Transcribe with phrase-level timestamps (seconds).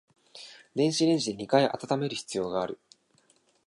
[0.73, 2.79] 電子レンジで二回温める必要がある